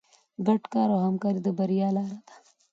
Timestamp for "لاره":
1.95-2.17